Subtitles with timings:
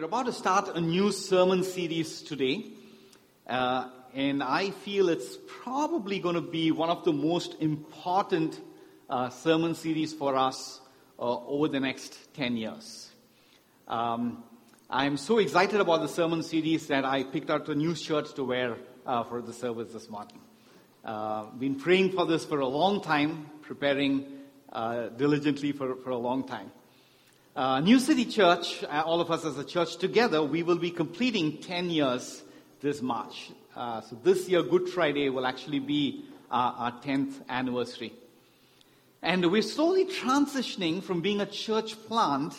[0.00, 2.64] We're about to start a new sermon series today,
[3.46, 8.58] uh, and I feel it's probably going to be one of the most important
[9.10, 10.80] uh, sermon series for us
[11.18, 13.10] uh, over the next 10 years.
[13.88, 14.42] Um,
[14.88, 18.44] I'm so excited about the sermon series that I picked out a new shirt to
[18.44, 20.40] wear uh, for the service this morning.
[21.04, 24.24] Uh, been praying for this for a long time, preparing
[24.72, 26.70] uh, diligently for, for a long time.
[27.56, 30.92] Uh, New City Church, uh, all of us as a church together, we will be
[30.92, 32.44] completing 10 years
[32.80, 33.50] this March.
[33.74, 38.12] Uh, so this year, Good Friday will actually be uh, our 10th anniversary.
[39.20, 42.54] And we're slowly transitioning from being a church plant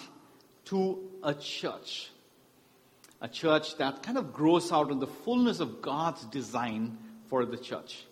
[0.66, 2.09] to a church.
[3.21, 6.97] A church that kind of grows out of the fullness of God's design
[7.27, 8.05] for the church.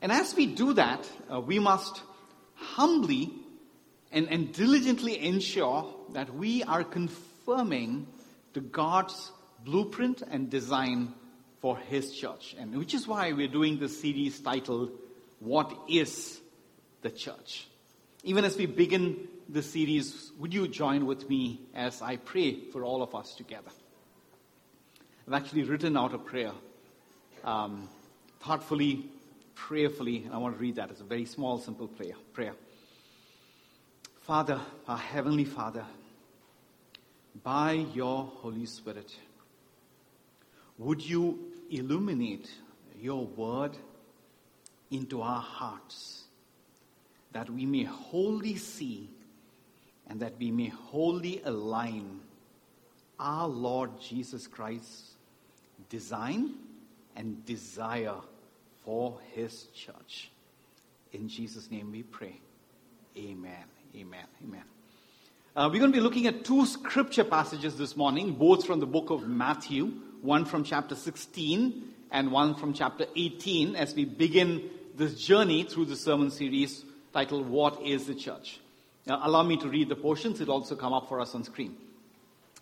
[0.00, 2.02] And as we do that, uh, we must
[2.54, 3.32] humbly
[4.12, 8.06] and, and diligently ensure that we are confirming
[8.54, 9.32] to God's
[9.64, 11.14] blueprint and design
[11.60, 12.56] for His church.
[12.58, 14.92] And which is why we're doing this series titled,
[15.40, 16.40] What is
[17.02, 17.66] the Church?
[18.24, 22.84] Even as we begin the series, would you join with me as I pray for
[22.84, 23.70] all of us together?
[25.26, 26.52] I've actually written out a prayer,
[27.44, 27.88] um,
[28.40, 29.06] thoughtfully,
[29.54, 30.90] prayerfully, and I want to read that.
[30.90, 32.14] It's a very small, simple prayer.
[32.32, 32.54] prayer.
[34.28, 35.86] Father, our Heavenly Father,
[37.42, 39.10] by your Holy Spirit,
[40.76, 41.38] would you
[41.70, 42.46] illuminate
[43.00, 43.74] your word
[44.90, 46.24] into our hearts
[47.32, 49.08] that we may wholly see
[50.10, 52.20] and that we may wholly align
[53.18, 55.12] our Lord Jesus Christ's
[55.88, 56.52] design
[57.16, 58.16] and desire
[58.84, 60.30] for his church.
[61.14, 62.38] In Jesus' name we pray.
[63.16, 63.77] Amen.
[63.98, 64.26] Amen.
[64.44, 64.62] Amen.
[65.56, 68.86] Uh, we're going to be looking at two scripture passages this morning, both from the
[68.86, 69.86] book of Matthew,
[70.22, 71.82] one from chapter 16
[72.12, 77.48] and one from chapter 18, as we begin this journey through the sermon series titled,
[77.48, 78.60] What is the Church?
[79.04, 80.40] Now, allow me to read the portions.
[80.40, 81.76] It'll also come up for us on screen.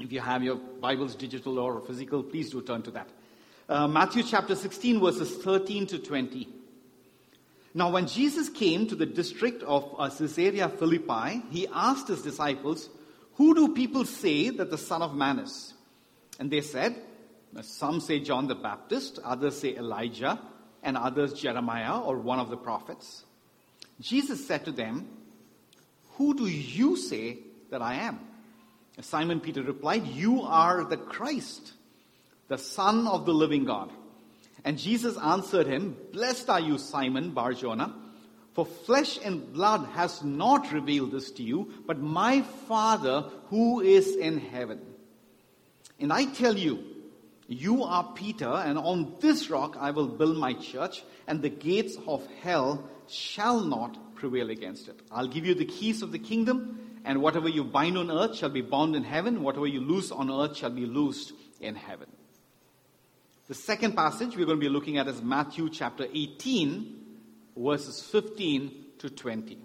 [0.00, 3.09] If you have your Bibles, digital or physical, please do turn to that.
[3.69, 6.49] Uh, Matthew chapter 16, verses 13 to 20.
[7.76, 12.88] Now, when Jesus came to the district of uh, Caesarea Philippi, he asked his disciples,
[13.34, 15.75] Who do people say that the Son of Man is?
[16.38, 16.97] And they said,
[17.60, 20.41] Some say John the Baptist, others say Elijah,
[20.82, 23.26] and others Jeremiah or one of the prophets.
[24.00, 25.06] Jesus said to them,
[26.12, 28.20] Who do you say that I am?
[29.03, 31.75] Simon Peter replied, You are the Christ,
[32.48, 33.92] the Son of the living God.
[34.66, 37.94] And Jesus answered him, Blessed are you, Simon Barjona,
[38.53, 44.16] for flesh and blood has not revealed this to you, but my Father who is
[44.16, 44.81] in heaven.
[46.00, 46.82] And I tell you,
[47.47, 51.97] you are Peter, and on this rock I will build my church, and the gates
[52.09, 54.98] of hell shall not prevail against it.
[55.12, 58.48] I'll give you the keys of the kingdom, and whatever you bind on earth shall
[58.48, 62.09] be bound in heaven, whatever you loose on earth shall be loosed in heaven.
[63.49, 67.01] The second passage we're going to be looking at is Matthew chapter 18,
[67.57, 69.57] verses 15 to 20.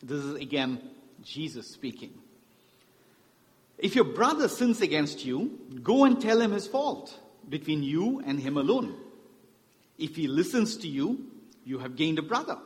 [0.00, 0.80] This is again
[1.24, 2.12] Jesus speaking.
[3.78, 7.18] If your brother sins against you, go and tell him his fault
[7.48, 8.94] between you and him alone.
[9.98, 11.26] If he listens to you,
[11.64, 12.58] you have gained a brother.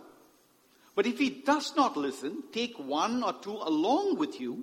[0.95, 4.63] But if he does not listen, take one or two along with you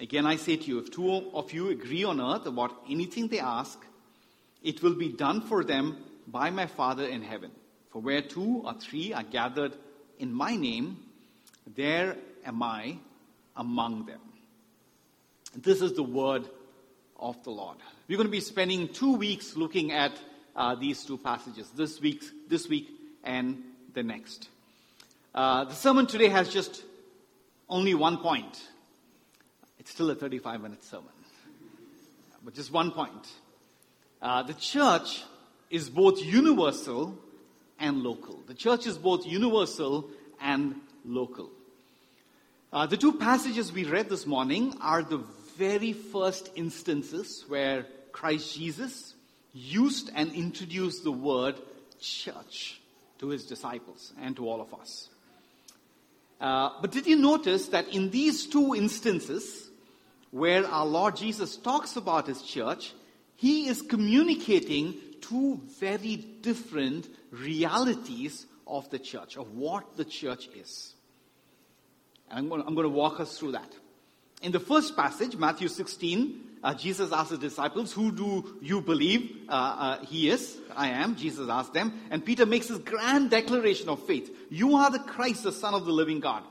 [0.00, 3.38] Again, I say to you, if two of you agree on earth about anything they
[3.38, 3.78] ask,
[4.62, 7.52] it will be done for them by my Father in heaven.
[7.90, 9.76] For where two or three are gathered
[10.18, 10.98] in my name,
[11.76, 12.98] there am I
[13.56, 14.20] among them.
[15.56, 16.48] This is the word
[17.20, 17.76] of the Lord.
[18.08, 20.12] We're going to be spending two weeks looking at
[20.56, 22.88] uh, these two passages, this week, this week
[23.22, 23.62] and
[23.94, 24.48] the next.
[25.34, 26.82] Uh, the sermon today has just
[27.68, 28.60] only one point.
[29.84, 31.12] It's still a 35 minute sermon,
[32.42, 33.28] but just one point.
[34.22, 35.22] Uh, the church
[35.68, 37.18] is both universal
[37.78, 38.40] and local.
[38.46, 40.08] The church is both universal
[40.40, 41.50] and local.
[42.72, 45.22] Uh, the two passages we read this morning are the
[45.58, 49.12] very first instances where Christ Jesus
[49.52, 51.56] used and introduced the word
[52.00, 52.80] church
[53.18, 55.10] to his disciples and to all of us.
[56.40, 59.63] Uh, but did you notice that in these two instances,
[60.34, 62.92] where our Lord Jesus talks about his church,
[63.36, 70.94] he is communicating two very different realities of the church, of what the church is.
[72.28, 73.72] And I'm going, to, I'm going to walk us through that.
[74.42, 79.46] In the first passage, Matthew 16, uh, Jesus asked the disciples, Who do you believe
[79.48, 80.58] uh, uh, he is?
[80.74, 81.14] I am.
[81.14, 82.00] Jesus asked them.
[82.10, 85.84] And Peter makes this grand declaration of faith You are the Christ, the Son of
[85.84, 86.42] the living God.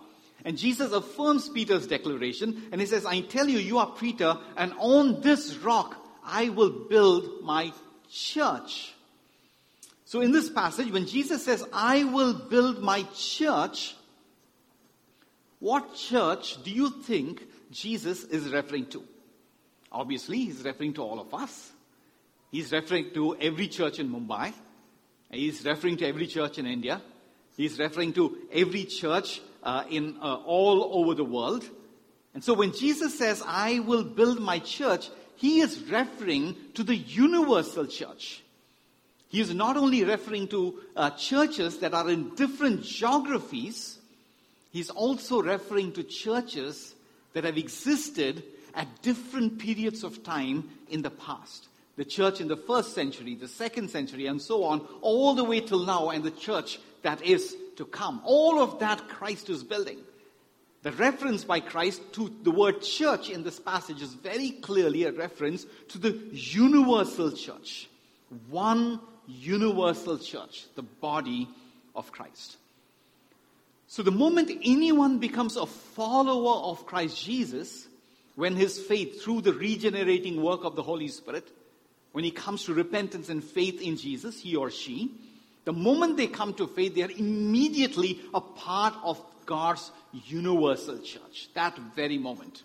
[0.45, 4.73] And Jesus affirms Peter's declaration and he says, I tell you, you are Peter, and
[4.77, 5.95] on this rock
[6.25, 7.71] I will build my
[8.09, 8.93] church.
[10.05, 13.95] So in this passage, when Jesus says, I will build my church,
[15.59, 17.41] what church do you think
[17.71, 19.03] Jesus is referring to?
[19.91, 21.71] Obviously, he's referring to all of us.
[22.51, 24.53] He's referring to every church in Mumbai.
[25.31, 27.01] He's referring to every church in India.
[27.55, 31.69] He's referring to every church uh, in uh, all over the world.
[32.33, 36.95] And so when Jesus says, I will build my church, he is referring to the
[36.95, 38.43] universal church.
[39.29, 43.97] He is not only referring to uh, churches that are in different geographies,
[44.71, 46.93] he's also referring to churches
[47.33, 48.43] that have existed
[48.75, 51.67] at different periods of time in the past.
[51.95, 55.59] The church in the first century, the second century, and so on, all the way
[55.59, 58.21] till now, and the church that is to come.
[58.25, 59.99] All of that Christ is building.
[60.81, 65.13] The reference by Christ to the word church in this passage is very clearly a
[65.13, 67.87] reference to the universal church.
[68.49, 71.47] One universal church, the body
[71.95, 72.57] of Christ.
[73.87, 77.87] So the moment anyone becomes a follower of Christ Jesus,
[78.35, 81.47] when his faith through the regenerating work of the Holy Spirit,
[82.11, 85.11] when he comes to repentance and faith in Jesus, he or she,
[85.65, 91.49] the moment they come to faith, they are immediately a part of God's universal church.
[91.53, 92.63] That very moment.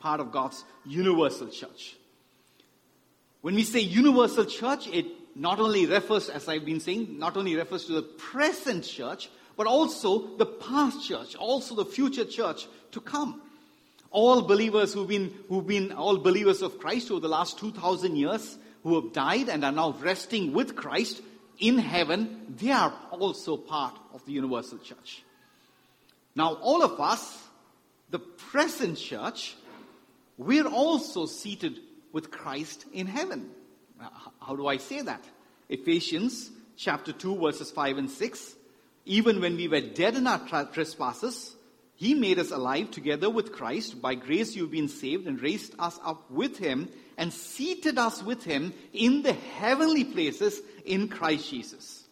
[0.00, 1.96] Part of God's universal church.
[3.40, 5.06] When we say universal church, it
[5.36, 9.66] not only refers, as I've been saying, not only refers to the present church, but
[9.66, 13.42] also the past church, also the future church to come.
[14.10, 18.56] All believers who've been, who've been all believers of Christ over the last 2,000 years,
[18.82, 21.20] who have died and are now resting with Christ,
[21.58, 25.22] in heaven, they are also part of the universal church.
[26.34, 27.38] Now, all of us,
[28.10, 29.56] the present church,
[30.36, 31.80] we're also seated
[32.12, 33.50] with Christ in heaven.
[34.40, 35.24] How do I say that?
[35.68, 38.54] Ephesians chapter 2, verses 5 and 6.
[39.04, 40.38] Even when we were dead in our
[40.72, 41.56] trespasses,
[41.96, 44.00] he made us alive together with Christ.
[44.00, 48.44] By grace you've been saved and raised us up with him and seated us with
[48.44, 52.04] him in the heavenly places in Christ Jesus.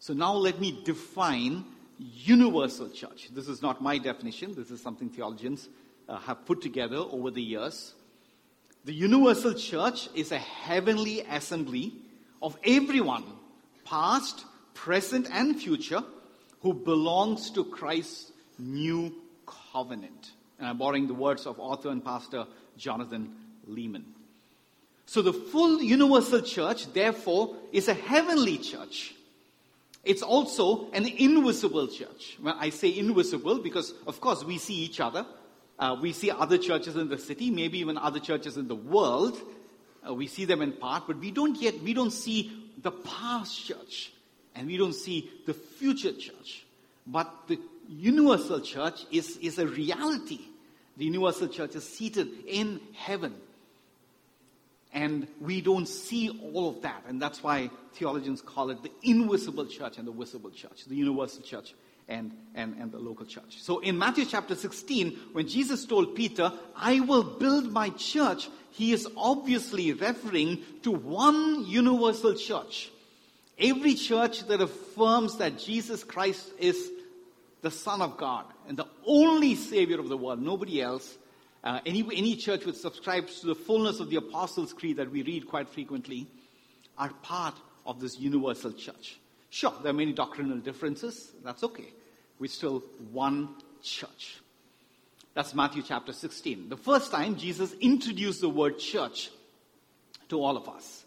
[0.00, 1.64] So now let me define
[1.98, 3.28] universal church.
[3.32, 4.54] This is not my definition.
[4.54, 5.68] This is something theologians
[6.08, 7.94] uh, have put together over the years.
[8.84, 11.92] The universal church is a heavenly assembly
[12.40, 13.24] of everyone,
[13.84, 14.44] past,
[14.74, 16.02] present, and future,
[16.62, 19.14] who belongs to Christ's new
[19.46, 20.32] covenant.
[20.58, 22.46] And I'm borrowing the words of author and pastor
[22.76, 23.34] Jonathan
[23.68, 24.02] Leeman.
[25.06, 29.14] So the full universal church, therefore, is a heavenly church.
[30.04, 32.38] It's also an invisible church.
[32.40, 35.26] When I say invisible because, of course, we see each other.
[35.78, 39.40] Uh, we see other churches in the city, maybe even other churches in the world.
[40.06, 42.50] Uh, we see them in part, but we don't yet, we don't see
[42.82, 44.12] the past church
[44.54, 46.64] and we don't see the future church.
[47.06, 50.40] But the universal church is, is a reality.
[50.96, 53.34] The universal church is seated in heaven.
[54.92, 57.04] And we don't see all of that.
[57.08, 61.42] And that's why theologians call it the invisible church and the visible church, the universal
[61.42, 61.74] church
[62.08, 63.62] and, and, and the local church.
[63.62, 68.92] So in Matthew chapter 16, when Jesus told Peter, I will build my church, he
[68.92, 72.90] is obviously referring to one universal church.
[73.58, 76.90] Every church that affirms that Jesus Christ is
[77.62, 81.16] the Son of God and the only Savior of the world, nobody else,
[81.64, 85.22] uh, any, any church which subscribes to the fullness of the Apostles' Creed that we
[85.22, 86.26] read quite frequently
[86.98, 87.54] are part
[87.86, 89.18] of this universal church.
[89.50, 91.32] Sure, there are many doctrinal differences.
[91.44, 91.92] That's okay.
[92.38, 94.40] We're still one church.
[95.34, 96.68] That's Matthew chapter 16.
[96.68, 99.30] The first time Jesus introduced the word church
[100.28, 101.04] to all of us.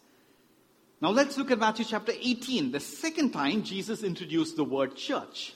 [1.02, 2.72] Now let's look at Matthew chapter 18.
[2.72, 5.54] The second time Jesus introduced the word church.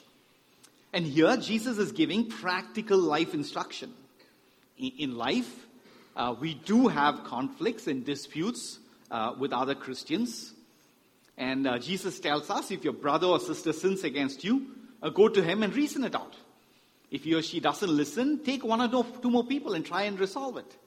[0.91, 3.93] And here Jesus is giving practical life instruction.
[4.77, 5.67] in, life,
[6.15, 8.79] uh, we do have conflicts and disputes
[9.11, 10.53] uh, with other Christians.
[11.37, 14.67] And uh, Jesus tells us if your brother or sister sins against you,
[15.01, 16.35] uh, go to him and reason it out.
[17.11, 20.19] If he or she doesn't listen, take one or two more people and try and
[20.19, 20.77] resolve it.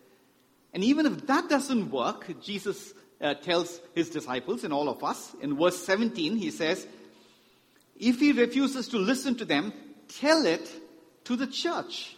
[0.73, 5.35] And even if that doesn't work, Jesus uh, tells his disciples and all of us
[5.41, 6.87] in verse 17, he says,
[7.97, 9.73] If he refuses to listen to them,
[10.21, 10.69] tell it
[11.25, 12.17] to the church.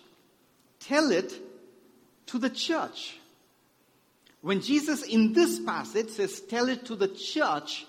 [0.80, 1.32] Tell it
[2.26, 3.18] to the church.
[4.40, 7.86] When Jesus in this passage says, Tell it to the church,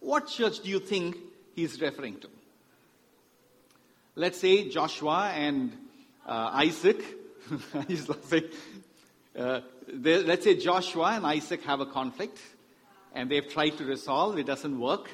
[0.00, 1.16] what church do you think
[1.54, 2.28] he's referring to?
[4.14, 5.72] Let's say Joshua and
[6.26, 7.02] uh, Isaac.
[7.88, 8.44] He's laughing.
[9.36, 12.38] Uh, let's say Joshua and Isaac have a conflict
[13.14, 15.10] and they've tried to resolve, it doesn't work.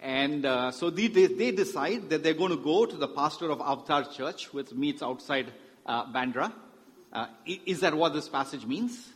[0.00, 3.60] And uh, so they, they, decide that they're going to go to the pastor of
[3.60, 5.52] Avatar Church, which meets outside
[5.84, 6.50] uh, Bandra.
[7.12, 9.10] Uh, is that what this passage means?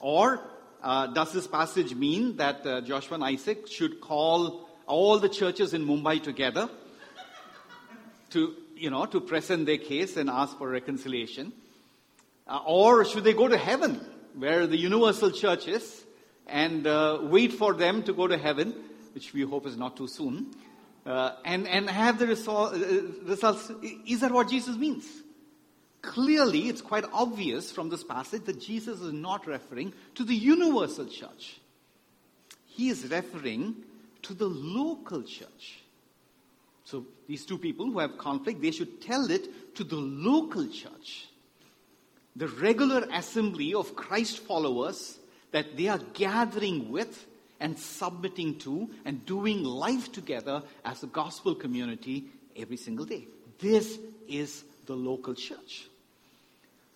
[0.00, 0.40] Or
[0.80, 5.74] uh, does this passage mean that uh, Joshua and Isaac should call all the churches
[5.74, 6.70] in Mumbai together
[8.30, 11.52] to, you know, to present their case and ask for reconciliation?
[12.46, 14.00] Uh, or should they go to heaven,
[14.36, 16.04] where the universal church is,
[16.46, 16.84] and
[17.28, 18.72] wait for them to go to heaven,
[19.18, 20.46] which we hope is not too soon,
[21.04, 23.68] uh, and, and have the resol- uh, results?
[24.06, 25.06] Is that what Jesus means?
[26.02, 31.06] Clearly, it's quite obvious from this passage that Jesus is not referring to the universal
[31.06, 31.60] church.
[32.66, 33.74] He is referring
[34.22, 35.80] to the local church.
[36.84, 41.26] So, these two people who have conflict, they should tell it to the local church.
[42.36, 45.18] The regular assembly of Christ followers
[45.50, 47.26] that they are gathering with
[47.60, 53.26] and submitting to and doing life together as a gospel community every single day.
[53.58, 53.98] This
[54.28, 55.88] is the local church.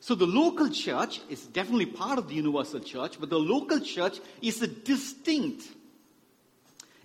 [0.01, 4.19] So the local church is definitely part of the universal church, but the local church
[4.41, 5.65] is a distinct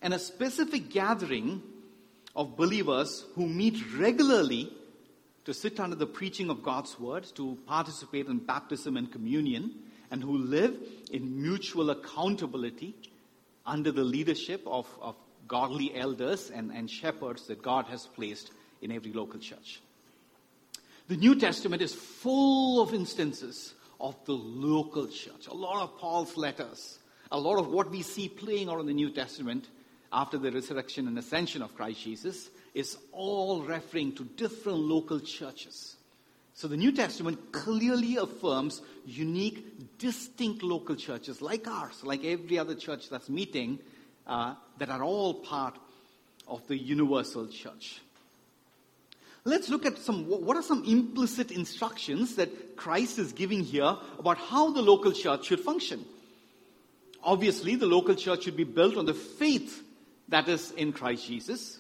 [0.02, 1.62] and a specific gathering
[2.36, 4.72] of believers who meet regularly
[5.46, 9.76] to sit under the preaching of God's word, to participate in baptism and communion,
[10.12, 10.76] and who live
[11.12, 12.96] in mutual accountability
[13.68, 15.16] under the leadership of, of
[15.48, 19.82] godly elders and, and shepherds that God has placed in every local church.
[21.08, 25.48] The New Testament is full of instances of the local church.
[25.48, 27.00] A lot of Paul's letters,
[27.32, 29.68] a lot of what we see playing out in the New Testament
[30.12, 35.97] after the resurrection and ascension of Christ Jesus is all referring to different local churches.
[36.58, 42.74] So the New Testament clearly affirms unique, distinct local churches like ours, like every other
[42.74, 43.78] church that's meeting,
[44.26, 45.76] uh, that are all part
[46.48, 48.02] of the universal church.
[49.44, 54.40] Let's look at some, what are some implicit instructions that Christ is giving here about
[54.40, 56.04] how the local church should function?
[57.22, 59.84] Obviously, the local church should be built on the faith
[60.30, 61.78] that is in Christ Jesus.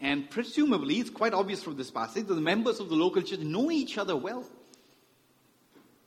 [0.00, 3.40] And presumably, it's quite obvious from this passage that the members of the local church
[3.40, 4.44] know each other well.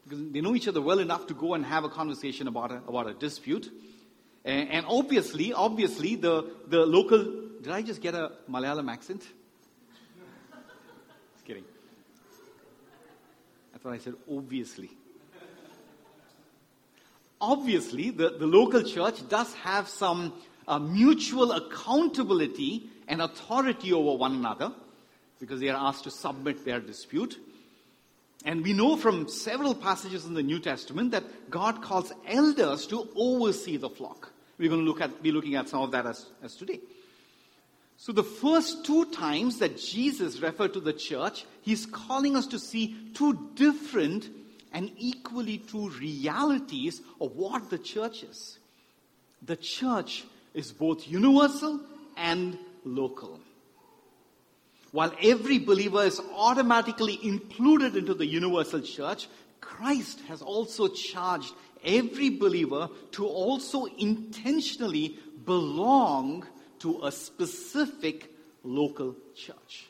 [0.03, 2.77] Because they know each other well enough to go and have a conversation about a,
[2.87, 3.69] about a dispute.
[4.45, 7.23] And, and obviously, obviously, the, the local,
[7.61, 9.23] did I just get a Malayalam accent?
[11.33, 11.65] Just kidding.
[13.75, 14.91] I thought I said obviously.
[17.41, 20.33] Obviously, the, the local church does have some
[20.67, 24.71] uh, mutual accountability and authority over one another
[25.39, 27.37] because they are asked to submit their dispute.
[28.45, 33.09] And we know from several passages in the New Testament that God calls elders to
[33.15, 34.31] oversee the flock.
[34.57, 36.79] We're going to look at, be looking at some of that as, as today.
[37.97, 42.57] So, the first two times that Jesus referred to the church, he's calling us to
[42.57, 44.27] see two different
[44.71, 48.57] and equally true realities of what the church is.
[49.43, 51.81] The church is both universal
[52.17, 53.39] and local.
[54.91, 59.27] While every believer is automatically included into the universal church,
[59.61, 66.45] Christ has also charged every believer to also intentionally belong
[66.79, 68.29] to a specific
[68.63, 69.87] local church.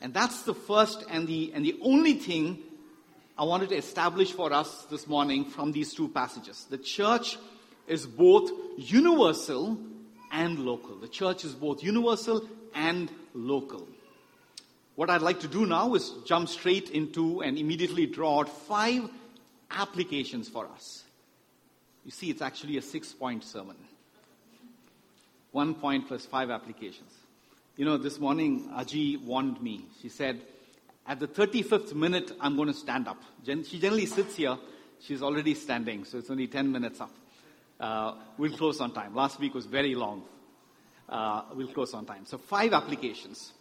[0.00, 2.58] And that's the first and the, and the only thing
[3.36, 6.66] I wanted to establish for us this morning from these two passages.
[6.70, 7.36] The church
[7.86, 9.78] is both universal
[10.30, 10.96] and local.
[10.96, 13.86] The church is both universal and local.
[14.96, 19.08] What I'd like to do now is jump straight into and immediately draw out five
[19.70, 21.04] applications for us.
[22.04, 23.76] You see, it's actually a six point sermon.
[25.52, 27.12] One point plus five applications.
[27.76, 29.84] You know, this morning, Aji warned me.
[30.02, 30.40] She said,
[31.06, 33.22] At the 35th minute, I'm going to stand up.
[33.44, 34.58] She generally sits here.
[35.00, 37.12] She's already standing, so it's only 10 minutes up.
[37.80, 39.14] Uh, we'll close on time.
[39.14, 40.24] Last week was very long.
[41.08, 42.26] Uh, we'll close on time.
[42.26, 43.52] So, five applications.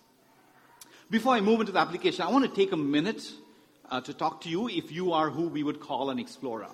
[1.09, 3.31] Before I move into the application, I want to take a minute
[3.89, 6.67] uh, to talk to you if you are who we would call an explorer.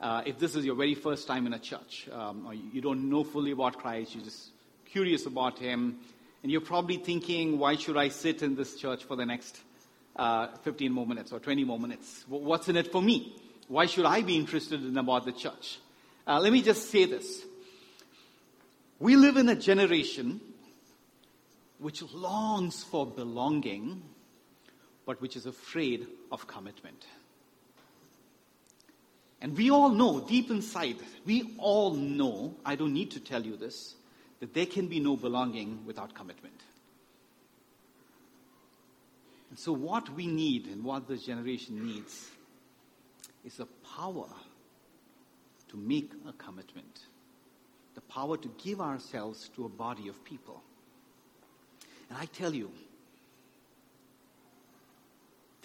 [0.00, 3.08] Uh, if this is your very first time in a church, um, or you don't
[3.08, 4.50] know fully about Christ, you're just
[4.84, 5.98] curious about Him,
[6.42, 9.58] and you're probably thinking, why should I sit in this church for the next
[10.16, 12.24] uh, 15 more minutes or 20 more minutes?
[12.28, 13.34] What's in it for me?
[13.68, 15.78] Why should I be interested in about the church?
[16.26, 17.42] Uh, let me just say this.
[18.98, 20.40] We live in a generation
[21.78, 24.02] which longs for belonging,
[25.04, 27.04] but which is afraid of commitment.
[29.42, 33.56] And we all know, deep inside, we all know, I don't need to tell you
[33.56, 33.94] this,
[34.40, 36.58] that there can be no belonging without commitment.
[39.50, 42.30] And so, what we need and what this generation needs
[43.44, 43.66] is the
[43.96, 44.28] power
[45.74, 47.00] to make a commitment,
[47.94, 50.62] the power to give ourselves to a body of people.
[52.08, 52.70] And I tell you,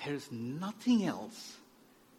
[0.04, 1.58] there is nothing else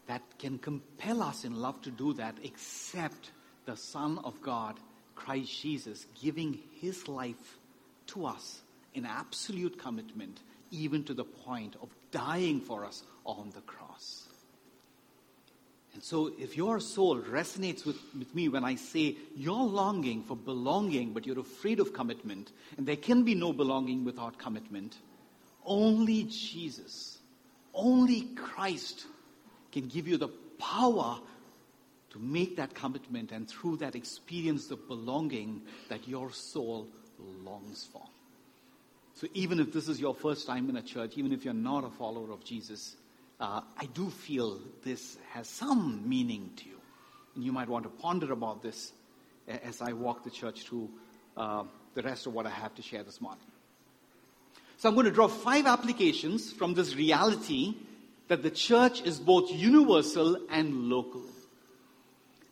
[0.06, 3.32] that can compel us in love to do that except
[3.66, 4.78] the Son of God
[5.16, 7.58] Christ Jesus giving his life
[8.08, 8.60] to us
[8.94, 13.89] in absolute commitment, even to the point of dying for us on the cross.
[15.94, 20.36] And so, if your soul resonates with, with me when I say you're longing for
[20.36, 24.96] belonging, but you're afraid of commitment, and there can be no belonging without commitment,
[25.64, 27.18] only Jesus,
[27.74, 29.06] only Christ
[29.72, 30.28] can give you the
[30.58, 31.18] power
[32.10, 36.88] to make that commitment and through that experience the belonging that your soul
[37.44, 38.02] longs for.
[39.14, 41.84] So, even if this is your first time in a church, even if you're not
[41.84, 42.96] a follower of Jesus,
[43.40, 46.78] uh, I do feel this has some meaning to you.
[47.34, 48.92] And you might want to ponder about this
[49.48, 50.90] as I walk the church through
[51.36, 53.44] uh, the rest of what I have to share this morning.
[54.76, 57.74] So, I'm going to draw five applications from this reality
[58.28, 61.22] that the church is both universal and local.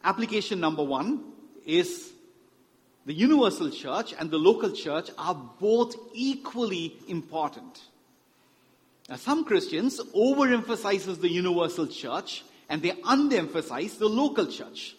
[0.04, 1.24] Application number one
[1.64, 2.12] is
[3.06, 7.80] the universal church and the local church are both equally important.
[9.08, 14.94] Now, some Christians overemphasizes the universal church and they underemphasize the local church.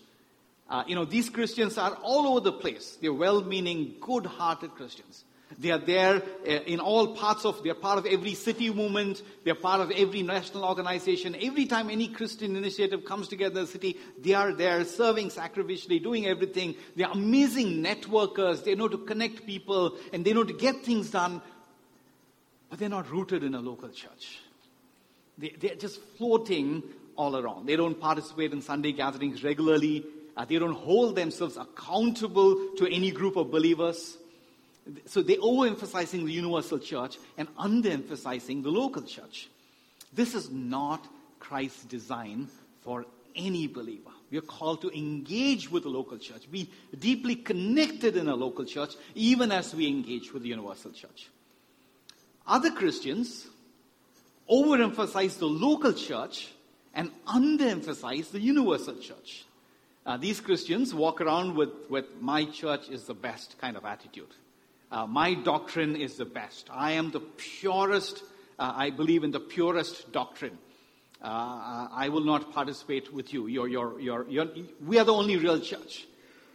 [0.68, 2.98] Uh, you know, these Christians are all over the place.
[3.02, 5.24] They're well-meaning, good-hearted Christians.
[5.58, 9.56] They are there uh, in all parts of, they're part of every city movement, they're
[9.56, 11.36] part of every national organization.
[11.42, 16.02] Every time any Christian initiative comes together in the city, they are there serving sacrificially,
[16.02, 16.76] doing everything.
[16.96, 18.64] They're amazing networkers.
[18.64, 21.42] They know to connect people and they know to get things done,
[22.70, 24.40] but they're not rooted in a local church.
[25.38, 26.84] They, they're just floating
[27.16, 27.66] all around.
[27.66, 30.06] They don't participate in Sunday gatherings regularly.
[30.38, 34.18] Uh, they don't hold themselves accountable to any group of believers.
[35.06, 39.50] So they're overemphasizing the universal church and underemphasizing the local church.
[40.14, 41.06] This is not
[41.40, 42.48] Christ's design
[42.82, 43.06] for
[43.36, 44.12] any believer.
[44.32, 48.66] We are called to engage with the local church, be deeply connected in a local
[48.66, 51.30] church, even as we engage with the universal church.
[52.50, 53.46] Other Christians
[54.50, 56.50] overemphasize the local church
[56.96, 59.46] and underemphasize the universal church.
[60.04, 64.34] Uh, these Christians walk around with, with my church is the best kind of attitude.
[64.92, 66.68] Uh, my doctrine is the best.
[66.72, 68.24] I am the purest,
[68.58, 70.58] uh, I believe in the purest doctrine.
[71.22, 73.46] Uh, I will not participate with you.
[73.46, 74.48] You're, you're, you're, you're,
[74.84, 76.08] we are the only real church.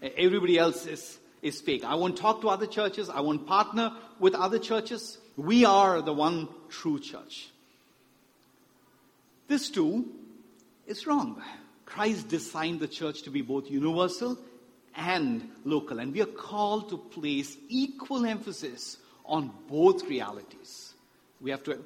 [0.03, 1.85] Everybody else is, is fake.
[1.85, 3.09] I won't talk to other churches.
[3.09, 5.19] I won't partner with other churches.
[5.37, 7.49] We are the one true church.
[9.49, 10.07] This too
[10.87, 11.43] is wrong.
[11.85, 14.39] Christ designed the church to be both universal
[14.97, 15.99] and local.
[15.99, 20.95] And we are called to place equal emphasis on both realities.
[21.41, 21.85] We have to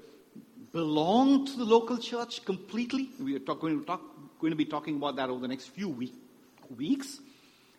[0.72, 3.10] belong to the local church completely.
[3.18, 4.02] We are talk, going, to talk,
[4.40, 6.14] going to be talking about that over the next few week,
[6.76, 7.18] weeks.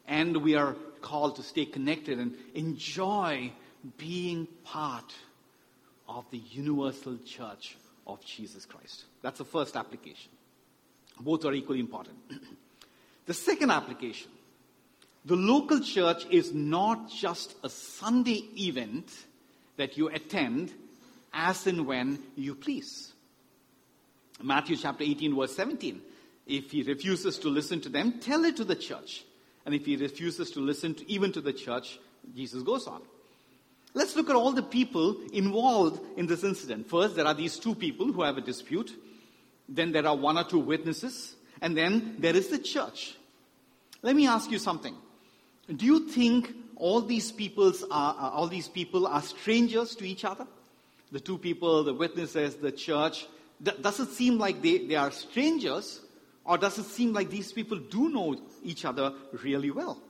[0.08, 3.52] And we are called to stay connected and enjoy
[3.98, 5.14] being part
[6.10, 9.06] of the universal church of Jesus Christ.
[9.22, 10.32] That's the first application.
[11.20, 12.18] Both are equally important.
[13.26, 14.32] the second application
[15.26, 19.12] the local church is not just a Sunday event
[19.78, 20.74] that you attend
[21.34, 23.14] as and when you please.
[24.42, 26.02] Matthew chapter 18, verse 17.
[26.48, 29.24] If he refuses to listen to them, tell it to the church.
[29.66, 32.00] And if he refuses to listen to, even to the church,
[32.34, 33.02] Jesus goes on.
[33.94, 36.88] Let's look at all the people involved in this incident.
[36.88, 38.94] First, there are these two people who have a dispute.
[39.68, 41.36] Then there are one or two witnesses.
[41.62, 43.16] And then there is the church.
[44.02, 44.96] Let me ask you something.
[45.76, 50.48] Do you think all these peoples are, all these people are strangers to each other?
[51.12, 53.28] The two people, the witnesses, the church.
[53.62, 56.02] Does it seem like they, they are strangers?
[56.46, 60.02] Or does it seem like these people do know each other really well?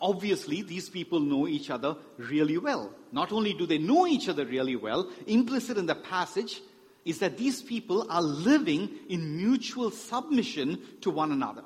[0.00, 2.92] Obviously, these people know each other really well.
[3.12, 6.60] Not only do they know each other really well, implicit in the passage
[7.04, 11.64] is that these people are living in mutual submission to one another.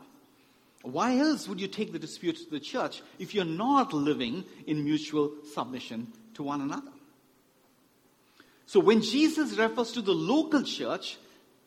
[0.82, 4.84] Why else would you take the dispute to the church if you're not living in
[4.84, 6.90] mutual submission to one another?
[8.66, 11.18] So when Jesus refers to the local church,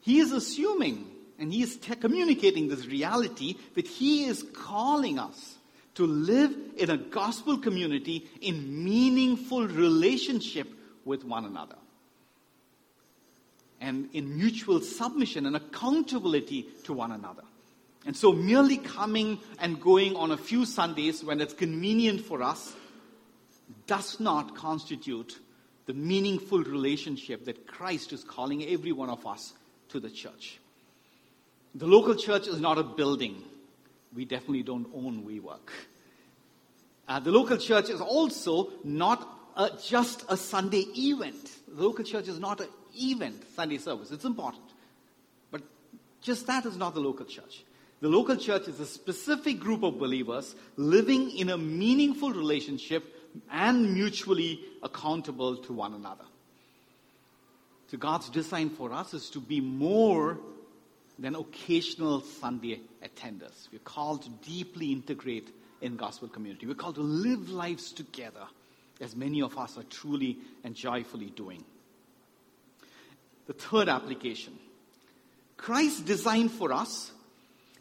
[0.01, 5.55] he is assuming and he is te- communicating this reality that he is calling us
[5.95, 10.67] to live in a gospel community in meaningful relationship
[11.05, 11.75] with one another
[13.81, 17.43] and in mutual submission and accountability to one another.
[18.05, 22.73] And so, merely coming and going on a few Sundays when it's convenient for us
[23.87, 25.39] does not constitute
[25.85, 29.53] the meaningful relationship that Christ is calling every one of us
[29.89, 30.59] to the church.
[31.73, 33.43] The local church is not a building.
[34.15, 35.69] We definitely don't own WeWork.
[37.07, 41.51] Uh, the local church is also not a, just a Sunday event.
[41.67, 44.11] The local church is not an event, Sunday service.
[44.11, 44.63] It's important.
[45.51, 45.61] But
[46.21, 47.63] just that is not the local church.
[48.01, 53.03] The local church is a specific group of believers living in a meaningful relationship
[53.51, 56.25] and mutually accountable to one another.
[57.87, 60.39] So God's design for us is to be more
[61.17, 63.69] than occasional Sunday attenders.
[63.71, 65.49] We're called to deeply integrate
[65.81, 66.65] in gospel community.
[66.65, 68.47] We're called to live lives together,
[68.99, 71.63] as many of us are truly and joyfully doing.
[73.47, 74.57] The third application
[75.57, 77.11] Christ's design for us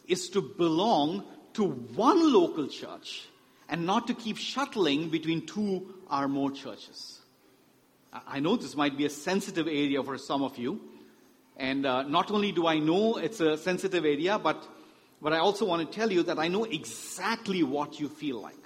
[0.07, 3.29] is to belong to one local church
[3.69, 7.21] and not to keep shuttling between two or more churches.
[8.13, 10.81] I know this might be a sensitive area for some of you.
[11.57, 14.67] And uh, not only do I know it's a sensitive area, but,
[15.23, 18.59] but I also want to tell you that I know exactly what you feel like.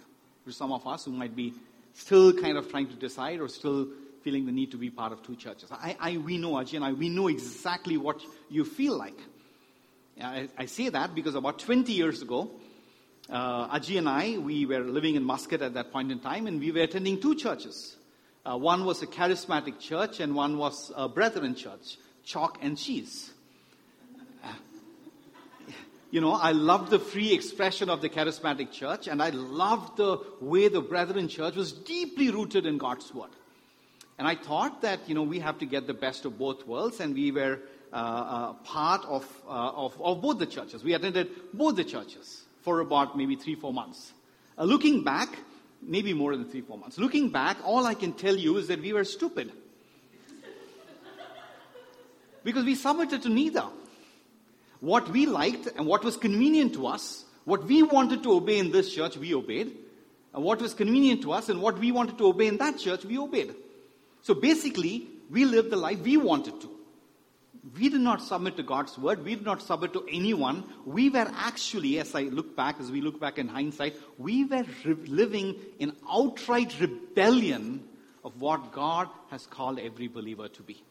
[0.44, 1.52] For some of us who might be
[1.92, 3.88] still kind of trying to decide or still
[4.22, 5.70] feeling the need to be part of two churches.
[5.70, 9.18] I, I, we know, Ajay and I, we know exactly what you feel like.
[10.20, 12.50] I, I say that because about 20 years ago,
[13.30, 16.60] uh, Ajay and I, we were living in Muscat at that point in time, and
[16.60, 17.96] we were attending two churches.
[18.44, 21.98] Uh, one was a charismatic church, and one was a Brethren church,
[22.28, 23.30] chalk and cheese.
[26.10, 30.18] You know, I loved the free expression of the charismatic church, and I loved the
[30.40, 33.30] way the Brethren church was deeply rooted in God's word.
[34.18, 37.00] And I thought that, you know, we have to get the best of both worlds,
[37.00, 37.60] and we were
[37.92, 40.82] uh, uh, part of, uh, of, of, both the churches.
[40.82, 44.12] We attended both the churches for about maybe three, four months.
[44.56, 45.28] Uh, looking back,
[45.82, 46.98] maybe more than three, four months.
[46.98, 49.52] Looking back, all I can tell you is that we were stupid.
[52.48, 53.66] Because we submitted to neither.
[54.80, 58.72] What we liked and what was convenient to us, what we wanted to obey in
[58.72, 59.76] this church, we obeyed.
[60.32, 63.04] And what was convenient to us and what we wanted to obey in that church,
[63.04, 63.54] we obeyed.
[64.22, 66.70] So basically, we lived the life we wanted to.
[67.78, 69.26] We did not submit to God's word.
[69.26, 70.64] We did not submit to anyone.
[70.86, 74.64] We were actually, as I look back, as we look back in hindsight, we were
[74.86, 77.84] re- living in outright rebellion
[78.24, 80.82] of what God has called every believer to be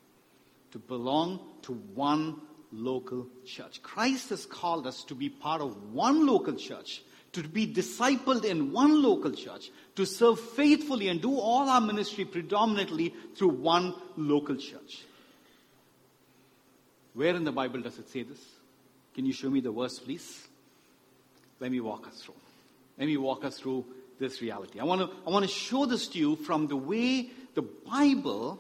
[0.72, 3.82] to belong to one local church.
[3.82, 7.02] Christ has called us to be part of one local church,
[7.34, 12.26] to be discipled in one local church, to serve faithfully and do all our ministry
[12.26, 15.04] predominantly through one local church.
[17.14, 18.40] Where in the Bible does it say this?
[19.16, 20.48] Can you show me the verse, please?
[21.60, 22.36] Let me walk us through.
[23.00, 23.86] Let me walk us through
[24.20, 24.80] this reality.
[24.80, 28.60] I want to, I want to show this to you from the way the Bible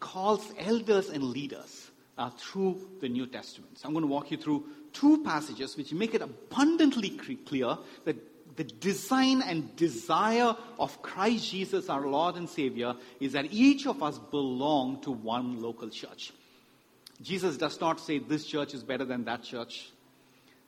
[0.00, 3.78] calls elders and leaders uh, through the New Testament.
[3.78, 8.16] So I'm going to walk you through two passages which make it abundantly clear that
[8.56, 14.02] the design and desire of Christ Jesus, our Lord and Savior, is that each of
[14.02, 16.32] us belong to one local church.
[17.22, 19.90] Jesus does not say this church is better than that church.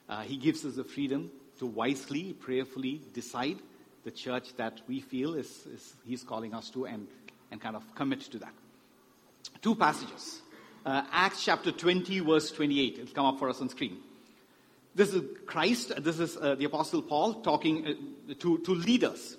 [0.09, 3.59] Uh, he gives us the freedom to wisely, prayerfully decide
[4.05, 7.07] the church that we feel is, is he's calling us to and,
[7.51, 8.53] and kind of commit to that.
[9.63, 10.41] Two passages.
[10.85, 12.99] Uh, Acts chapter 20, verse 28.
[12.99, 13.99] It'll come up for us on screen.
[14.95, 19.37] This is Christ, this is uh, the Apostle Paul talking uh, to, to leaders.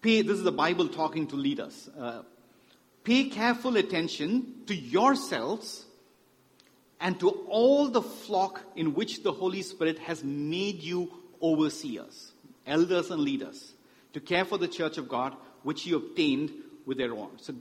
[0.00, 1.90] Pay, this is the Bible talking to leaders.
[1.98, 2.22] Uh,
[3.04, 5.84] pay careful attention to yourselves
[7.00, 12.32] and to all the flock in which the Holy Spirit has made you overseers,
[12.66, 13.72] elders and leaders,
[14.12, 16.52] to care for the church of God, which he obtained
[16.86, 17.30] with their own.
[17.38, 17.54] So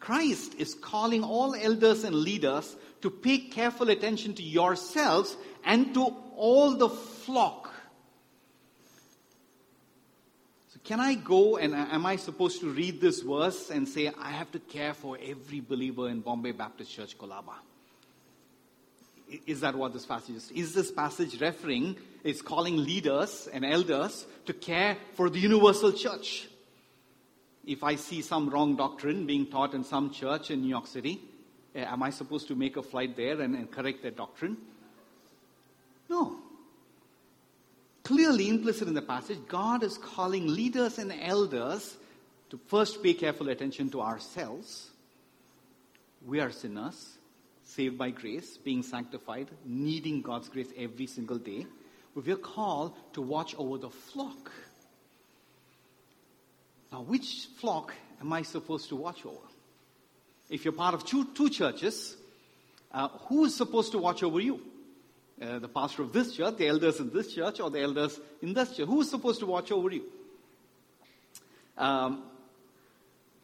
[0.00, 6.14] Christ is calling all elders and leaders to pay careful attention to yourselves and to
[6.36, 7.70] all the flock.
[10.68, 14.10] So, can I go and uh, am I supposed to read this verse and say,
[14.20, 17.54] I have to care for every believer in Bombay Baptist Church, Colaba?
[19.46, 20.50] Is that what this passage is?
[20.52, 26.48] Is this passage referring, it's calling leaders and elders to care for the universal church?
[27.68, 31.20] If I see some wrong doctrine being taught in some church in New York City,
[31.74, 34.56] eh, am I supposed to make a flight there and, and correct that doctrine?
[36.08, 36.38] No.
[38.02, 41.98] Clearly implicit in the passage, God is calling leaders and elders
[42.48, 44.88] to first pay careful attention to ourselves.
[46.26, 47.18] We are sinners
[47.68, 51.66] saved by grace, being sanctified, needing God's grace every single day,
[52.14, 54.50] we are called to watch over the flock.
[56.92, 59.36] Now, which flock am I supposed to watch over?
[60.48, 62.16] If you're part of two, two churches,
[62.90, 64.60] uh, who is supposed to watch over you?
[65.40, 68.54] Uh, the pastor of this church, the elders in this church, or the elders in
[68.54, 68.86] this church?
[68.86, 70.04] Who is supposed to watch over you?
[71.76, 72.24] Um,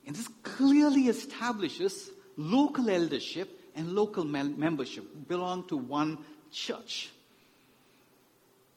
[0.06, 6.18] and this clearly establishes local eldership and local membership belong to one
[6.50, 7.10] church.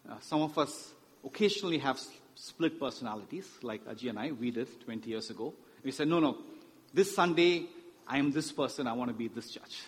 [0.07, 1.99] Uh, some of us occasionally have
[2.37, 5.53] split personalities, like Ajay and I, we did 20 years ago.
[5.83, 6.37] We said, no, no,
[6.93, 7.65] this Sunday
[8.07, 9.81] I am this person, I want to be this church.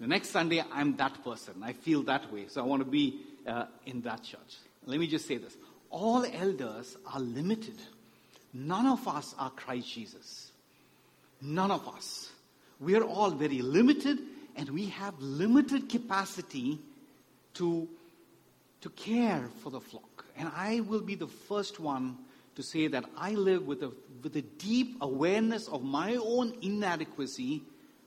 [0.00, 3.20] The next Sunday I'm that person, I feel that way, so I want to be
[3.46, 4.56] uh, in that church.
[4.86, 5.56] Let me just say this
[5.90, 7.76] all elders are limited.
[8.54, 10.50] None of us are Christ Jesus.
[11.40, 12.30] None of us.
[12.80, 14.18] We are all very limited
[14.56, 16.78] and we have limited capacity
[17.54, 17.88] to,
[18.80, 20.11] to care for the flock.
[20.42, 22.18] And I will be the first one
[22.56, 23.92] to say that I live with a,
[24.24, 27.62] with a deep awareness of my own inadequacy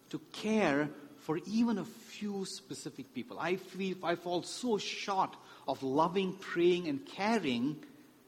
[0.09, 3.39] to care for even a few specific people.
[3.39, 5.33] I feel I fall so short
[5.65, 7.77] of loving, praying, and caring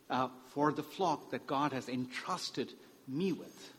[0.10, 2.72] uh, for the flock that God has entrusted
[3.10, 3.74] me with.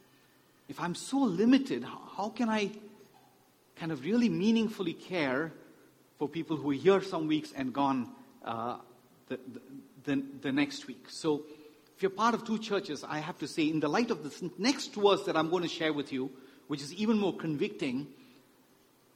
[0.69, 2.71] If I'm so limited, how can I
[3.77, 5.55] kind of really meaningfully care
[6.19, 8.11] for people who are here some weeks and gone
[8.45, 8.77] uh,
[9.29, 9.61] the, the,
[10.05, 11.07] the next week.
[11.09, 11.45] So,
[11.97, 14.41] if you're part of two churches, I have to say, in the light of this
[14.57, 16.31] next verse that I'm going to share with you,
[16.69, 18.07] which is even more convicting,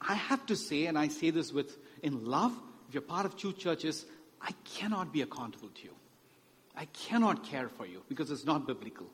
[0.01, 2.51] I have to say, and I say this with in love,
[2.89, 4.05] if you're part of two churches,
[4.41, 5.93] I cannot be accountable to you.
[6.75, 9.07] I cannot care for you because it's not biblical.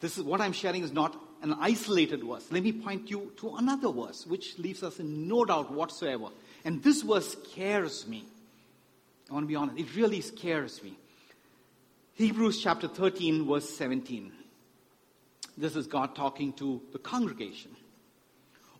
[0.00, 2.46] This is what I'm sharing is not an isolated verse.
[2.50, 6.26] Let me point you to another verse which leaves us in no doubt whatsoever.
[6.64, 8.24] And this verse scares me.
[9.32, 10.92] I want to be honest, it really scares me.
[12.16, 14.30] Hebrews chapter 13, verse 17.
[15.56, 17.70] This is God talking to the congregation.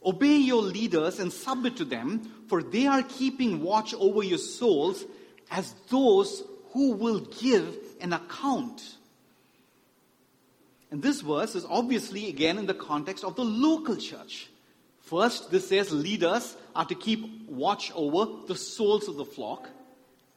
[0.04, 5.06] Obey your leaders and submit to them, for they are keeping watch over your souls
[5.50, 8.98] as those who will give an account.
[10.90, 14.50] And this verse is obviously again in the context of the local church.
[15.00, 19.70] First, this says leaders are to keep watch over the souls of the flock.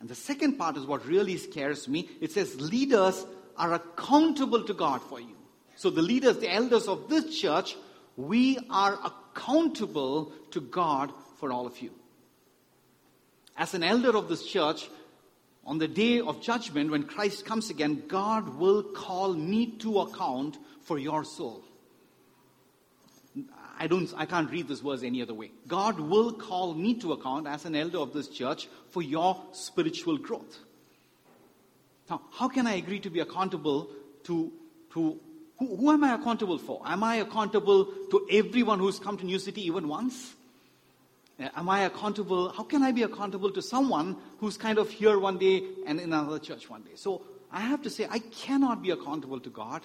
[0.06, 2.08] And the second part is what really scares me.
[2.22, 3.26] It says leaders
[3.58, 5.36] are accountable to God for you.
[5.78, 7.76] So the leaders, the elders of this church,
[8.16, 11.90] we are accountable to God for all of you.
[13.58, 14.88] As an elder of this church,
[15.66, 20.60] on the day of judgment, when Christ comes again, God will call me to account
[20.84, 21.64] for your soul.
[23.80, 25.52] I don't, I can't read this verse any other way.
[25.68, 30.18] God will call me to account as an elder of this church for your spiritual
[30.18, 30.60] growth.
[32.10, 33.90] Now, how can I agree to be accountable
[34.24, 34.52] to,
[34.94, 35.20] to
[35.58, 36.82] who, who am I accountable for?
[36.86, 40.36] Am I accountable to everyone who's come to New City even once?
[41.40, 42.50] Uh, am I accountable?
[42.50, 46.14] How can I be accountable to someone who's kind of here one day and in
[46.14, 46.96] another church one day?
[46.96, 49.82] So I have to say, I cannot be accountable to God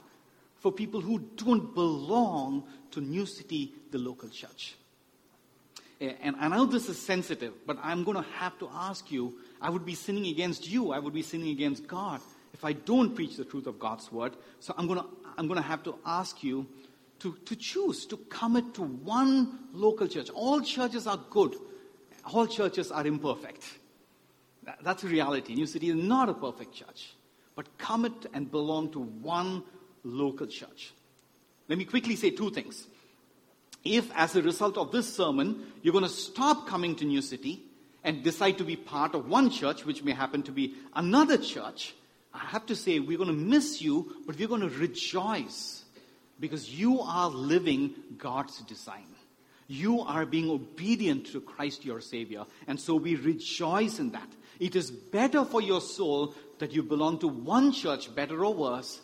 [0.60, 4.76] for people who don't belong to New City, the local church.
[6.00, 9.68] And I know this is sensitive, but I'm going to have to ask you I
[9.68, 12.20] would be sinning against you, I would be sinning against God
[12.54, 14.34] if I don't preach the truth of God's word.
[14.60, 16.66] So I'm going to, I'm going to have to ask you
[17.20, 20.30] to, to choose to commit to one local church.
[20.30, 21.54] All churches are good,
[22.32, 23.64] all churches are imperfect.
[24.82, 25.54] That's a reality.
[25.54, 27.14] New City is not a perfect church.
[27.56, 29.64] But commit and belong to one
[30.04, 30.92] local church.
[31.68, 32.86] Let me quickly say two things.
[33.84, 37.62] If, as a result of this sermon, you're going to stop coming to New City
[38.04, 41.94] and decide to be part of one church, which may happen to be another church,
[42.32, 45.84] I have to say we're going to miss you, but we're going to rejoice
[46.38, 49.06] because you are living God's design.
[49.66, 54.28] You are being obedient to Christ your Savior, and so we rejoice in that.
[54.58, 59.00] It is better for your soul that you belong to one church, better or worse,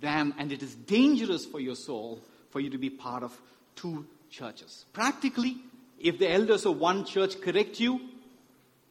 [0.00, 3.38] than, and it is dangerous for your soul for you to be part of
[3.74, 4.86] two churches.
[4.92, 5.56] Practically,
[5.98, 8.00] if the elders of one church correct you,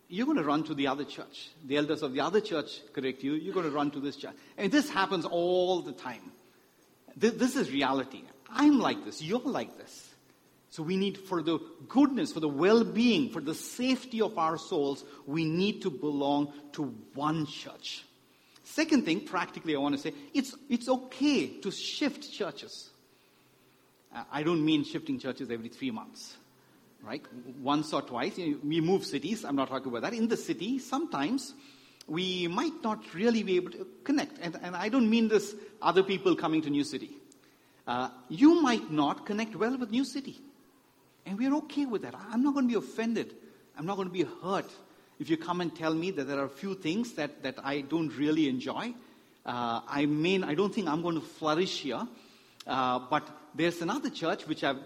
[0.08, 1.50] you're going to run to the other church.
[1.66, 4.36] The elders of the other church correct you, you're going to run to this church.
[4.58, 6.32] And this happens all the time.
[7.16, 8.22] This is reality.
[8.50, 10.12] I'm like this, you're like this.
[10.70, 14.58] So we need, for the goodness, for the well being, for the safety of our
[14.58, 18.04] souls, we need to belong to one church.
[18.66, 22.90] Second thing, practically, I want to say, it's, it's okay to shift churches.
[24.32, 26.36] I don't mean shifting churches every three months,
[27.04, 27.24] right?
[27.62, 28.38] Once or twice.
[28.38, 30.14] We move cities, I'm not talking about that.
[30.14, 31.54] In the city, sometimes
[32.08, 34.40] we might not really be able to connect.
[34.42, 37.12] And, and I don't mean this other people coming to New City.
[37.86, 40.42] Uh, you might not connect well with New City.
[41.28, 42.16] And we're okay with that.
[42.32, 43.36] I'm not going to be offended.
[43.78, 44.72] I'm not going to be hurt
[45.20, 47.82] if you come and tell me that there are a few things that, that I
[47.82, 48.94] don't really enjoy.
[49.46, 52.08] Uh, I mean, I don't think I'm going to flourish here.
[52.68, 54.80] Uh, but there's another church which I've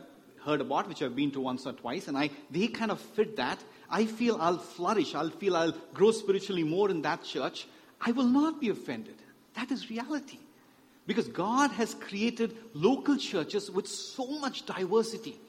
[0.44, 3.36] heard about, which I've been to once or twice, and I, they kind of fit
[3.38, 3.64] that.
[3.90, 5.16] I feel I'll flourish.
[5.16, 7.68] I'll feel I'll grow spiritually more in that church.
[8.02, 9.16] I will not be offended.
[9.56, 10.38] That is reality.
[11.08, 15.40] Because God has created local churches with so much diversity.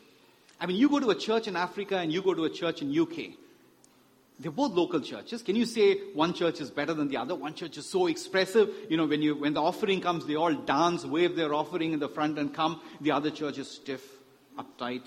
[0.59, 2.81] I mean, you go to a church in Africa and you go to a church
[2.81, 3.35] in UK.
[4.41, 5.43] They're both local churches.
[5.43, 7.35] Can you say one church is better than the other?
[7.35, 8.71] One church is so expressive.
[8.89, 11.99] You know, when, you, when the offering comes, they all dance, wave their offering in
[11.99, 12.81] the front and come.
[13.03, 14.03] The other church is stiff,
[14.59, 15.07] uptight.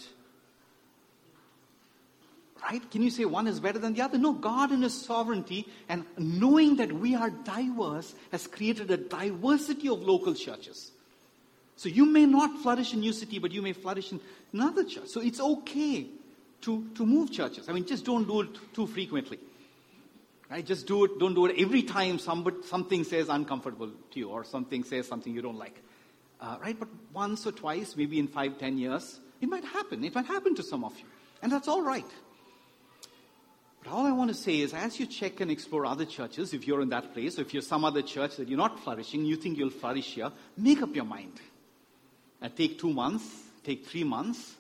[2.62, 2.92] Right?
[2.92, 4.20] Can you say one is better than the other?
[4.20, 9.90] No, God in His sovereignty and knowing that we are diverse has created a diversity
[9.90, 10.92] of local churches.
[11.76, 14.22] So you may not flourish in New City, but you may flourish in
[14.54, 15.08] another church.
[15.08, 16.06] So it's okay
[16.64, 17.70] to, to move churches.
[17.70, 19.40] I mean, just don't do it too frequently.
[20.50, 20.66] Right?
[20.66, 24.44] Just do it, don't do it every time somebody, something says uncomfortable to you or
[24.44, 25.82] something says something you don't like.
[26.40, 26.78] Uh, right?
[26.78, 30.04] But once or twice, maybe in five, ten years, it might happen.
[30.04, 31.06] It might happen to some of you.
[31.42, 32.06] And that's all right.
[33.84, 36.68] But all I want to say is, as you check and explore other churches, if
[36.68, 39.36] you're in that place, or if you're some other church that you're not flourishing, you
[39.36, 41.40] think you'll flourish here, make up your mind.
[42.42, 43.26] Uh, take two months,
[43.64, 44.56] take three months,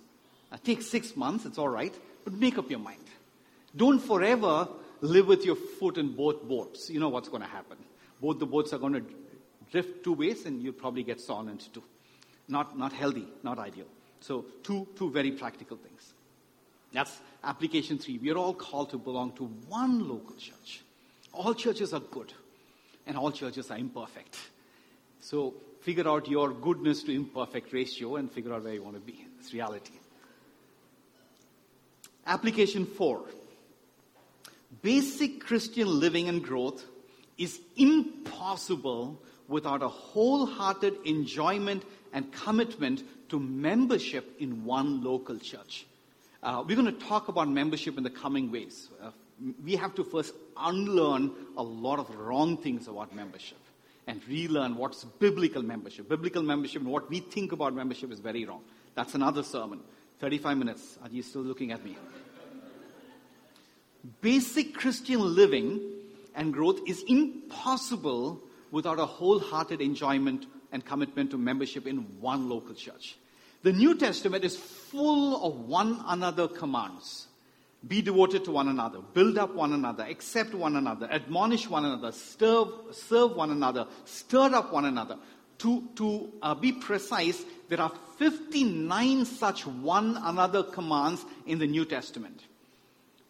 [0.58, 3.04] take six months, it's all right, but make up your mind.
[3.76, 4.68] Don't forever
[5.02, 6.90] live with your foot in both boats.
[6.90, 7.78] You know what's going to happen.
[8.22, 9.04] Both the boats are going to
[9.72, 11.84] drift two ways and you'll probably get sawn into two.
[12.48, 13.88] Not, not healthy, not ideal.
[14.20, 16.14] So, two, two very practical things.
[16.94, 18.20] That's application three.
[18.20, 20.84] We are all called to belong to one local church.
[21.34, 22.32] All churches are good,
[23.08, 24.38] and all churches are imperfect.
[25.20, 29.02] So, figure out your goodness to imperfect ratio and figure out where you want to
[29.02, 29.26] be.
[29.40, 29.94] It's reality.
[32.26, 33.24] Application four.
[34.82, 36.84] Basic Christian living and growth
[37.38, 41.84] is impossible without a wholehearted enjoyment
[42.14, 45.86] and commitment to membership in one local church.
[46.42, 48.90] Uh, we're going to talk about membership in the coming ways.
[49.02, 49.12] Uh,
[49.64, 53.58] we have to first unlearn a lot of wrong things about membership
[54.08, 56.08] and relearn what's biblical membership.
[56.10, 58.62] Biblical membership and what we think about membership is very wrong.
[58.96, 59.80] That's another sermon.
[60.24, 60.98] 35 minutes.
[61.04, 61.98] Are you still looking at me?
[64.22, 65.82] Basic Christian living
[66.34, 72.74] and growth is impossible without a wholehearted enjoyment and commitment to membership in one local
[72.74, 73.18] church.
[73.64, 77.28] The New Testament is full of one another commands.
[77.86, 82.14] Be devoted to one another, build up one another, accept one another, admonish one another,
[82.14, 85.18] serve, serve one another, stir up one another.
[85.60, 91.86] To, to uh, be precise, there are 59 such one another commands in the New
[91.86, 92.42] Testament.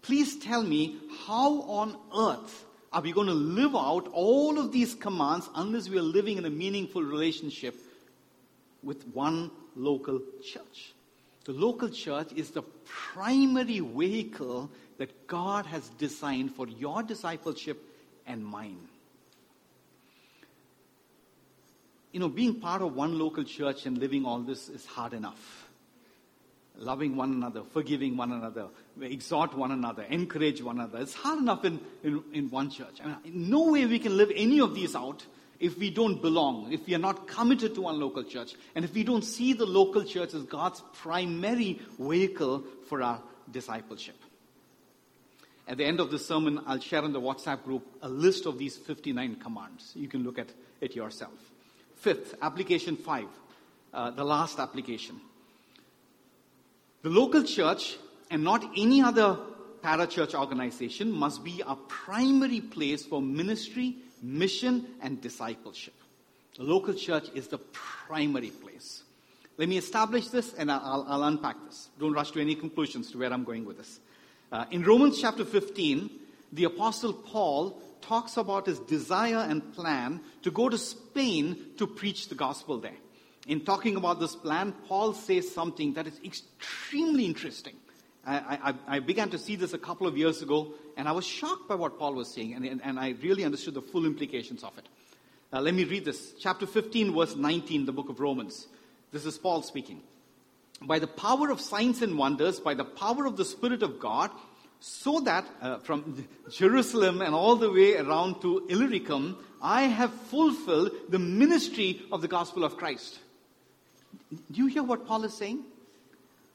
[0.02, 4.94] Please tell me how on earth are we going to live out all of these
[4.94, 7.76] commands unless we are living in a meaningful relationship
[8.84, 10.94] with one local church?
[11.46, 17.82] The local church is the primary vehicle that God has designed for your discipleship
[18.26, 18.88] and mine.
[22.14, 25.68] You know, being part of one local church and living all this is hard enough.
[26.78, 28.68] Loving one another, forgiving one another,
[29.02, 31.00] exhort one another, encourage one another.
[31.00, 33.00] It's hard enough in, in, in one church.
[33.04, 35.26] I mean, no way we can live any of these out
[35.60, 38.94] if we don't belong, if we are not committed to one local church, and if
[38.94, 44.18] we don't see the local church as God's primary vehicle for our discipleship.
[45.68, 48.60] At the end of this sermon, I'll share in the WhatsApp group a list of
[48.60, 49.94] these 59 commands.
[49.96, 50.50] You can look at
[50.82, 51.53] it yourself.
[52.04, 53.30] Fifth, application five,
[53.94, 55.22] uh, the last application.
[57.02, 57.96] The local church
[58.30, 59.40] and not any other
[59.82, 65.94] parachurch organization must be a primary place for ministry, mission, and discipleship.
[66.58, 69.04] The local church is the primary place.
[69.58, 71.88] Let me establish this and I'll, I'll unpack this.
[72.02, 74.02] Don't rush to any conclusions to where I'm going with this.
[74.52, 76.10] Uh, in Romans chapter 15,
[76.52, 82.30] the Apostle Paul talks about his desire and plan to go to Spain to preach
[82.30, 82.98] the gospel there.
[83.48, 87.76] In talking about this plan, Paul says something that is extremely interesting.
[88.26, 91.26] I, I, I, began to see this a couple of years ago, and I was
[91.26, 94.64] shocked by what Paul was saying, and, and, and I really understood the full implications
[94.64, 94.88] of it.
[95.52, 96.34] Uh, let me read this.
[96.40, 98.68] Chapter 15, verse 19, the book of Romans.
[99.12, 100.02] This is Paul speaking.
[100.82, 104.32] By the power of signs and wonders, by the power of the Spirit of God,
[104.86, 110.92] so that uh, from Jerusalem and all the way around to Illyricum, I have fulfilled
[111.08, 113.18] the ministry of the gospel of Christ.
[114.30, 115.64] Do you hear what Paul is saying?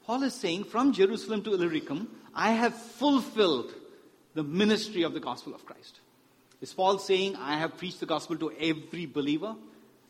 [0.05, 3.73] Paul is saying, from Jerusalem to Illyricum, I have fulfilled
[4.35, 5.99] the ministry of the gospel of Christ.
[6.61, 9.55] Is Paul saying, I have preached the gospel to every believer?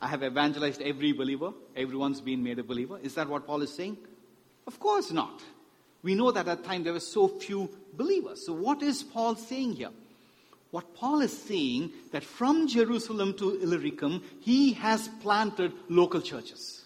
[0.01, 1.53] I have evangelized every believer?
[1.73, 2.99] Everyone's been made a believer?
[3.01, 3.97] Is that what Paul is saying?
[4.67, 5.41] Of course not.
[6.01, 8.45] We know that at that time there were so few believers.
[8.45, 9.91] So what is Paul saying here?
[10.71, 16.85] What Paul is saying that from Jerusalem to Illyricum, he has planted local churches.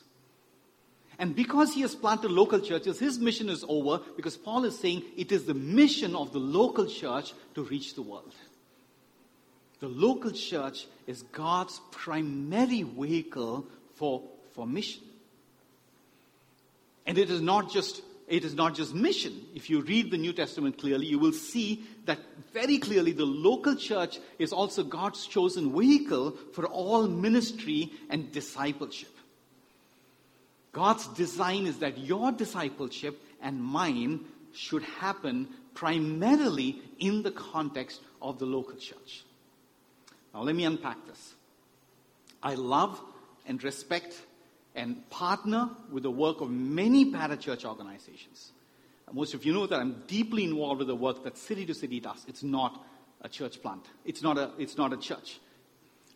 [1.20, 5.04] And because he has planted local churches, his mission is over because Paul is saying
[5.16, 8.34] it is the mission of the local church to reach the world.
[9.80, 15.04] The local church is God's primary vehicle for, for mission.
[17.06, 19.46] And it is not just it is not just mission.
[19.54, 22.20] If you read the New Testament clearly, you will see that
[22.54, 29.10] very clearly the local church is also God's chosen vehicle for all ministry and discipleship.
[30.72, 34.22] God's design is that your discipleship and mine
[34.54, 39.24] should happen primarily in the context of the local church.
[40.34, 41.34] Now, let me unpack this.
[42.42, 43.00] I love
[43.46, 44.20] and respect
[44.76, 48.52] and partner with the work of many parachurch organizations.
[49.12, 52.00] Most of you know that I'm deeply involved with the work that City to City
[52.00, 52.26] does.
[52.28, 52.84] It's not
[53.22, 53.86] a church plant.
[54.06, 55.40] It's not a, it's not a church.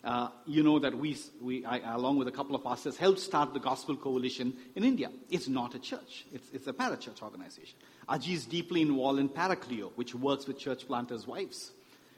[0.03, 3.53] Uh, you know that we, we I, along with a couple of pastors, helped start
[3.53, 5.11] the Gospel Coalition in India.
[5.29, 7.77] It's not a church, it's, it's a parachurch organization.
[8.09, 11.71] Aji is deeply involved in Parakaleo, which works with church planters' wives.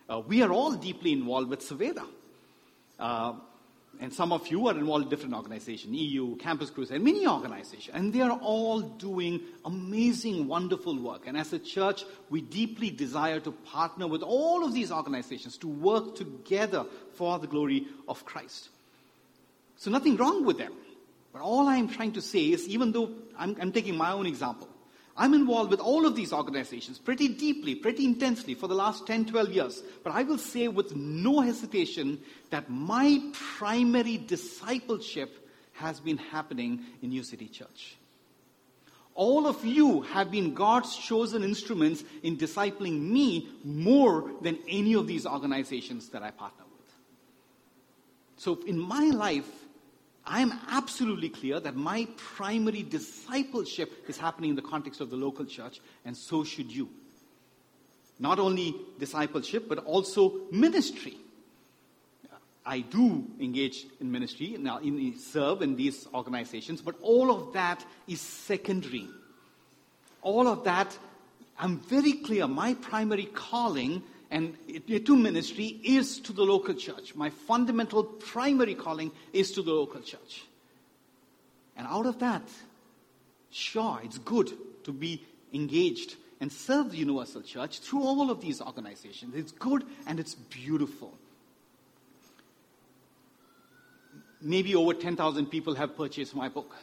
[0.10, 2.06] Uh, we are all deeply involved with Saveda.
[3.00, 3.34] Uh,
[4.02, 8.14] and some of you are involved in different organizations, EU, Campus Crusade, many organizations, and
[8.14, 11.28] they are all doing amazing, wonderful work.
[11.28, 15.68] And as a church, we deeply desire to partner with all of these organizations to
[15.68, 16.86] work together
[17.16, 18.70] for the glory of Christ.
[19.76, 20.74] So nothing wrong with them.
[21.34, 24.70] But all I'm trying to say is, even though I'm, I'm taking my own example,
[25.20, 29.26] I'm involved with all of these organizations pretty deeply, pretty intensely for the last 10,
[29.26, 29.84] 12 years.
[30.02, 37.10] But I will say with no hesitation that my primary discipleship has been happening in
[37.10, 37.98] New City Church.
[39.14, 45.06] All of you have been God's chosen instruments in discipling me more than any of
[45.06, 46.94] these organizations that I partner with.
[48.38, 49.50] So in my life,
[50.30, 55.16] I am absolutely clear that my primary discipleship is happening in the context of the
[55.16, 56.88] local church, and so should you.
[58.20, 61.18] Not only discipleship, but also ministry.
[62.64, 67.84] I do engage in ministry, now in, serve in these organizations, but all of that
[68.08, 69.08] is secondary.
[70.22, 70.96] All of that,
[71.58, 77.16] I'm very clear, my primary calling and it two ministry is to the local church.
[77.16, 80.44] My fundamental primary calling is to the local church.
[81.76, 82.44] And out of that,
[83.50, 84.52] sure, it's good
[84.84, 85.24] to be
[85.54, 89.36] engaged and serve the universal church through all of these organizations.
[89.36, 91.18] It's good and it's beautiful.
[94.42, 96.76] Maybe over 10,000 people have purchased my book.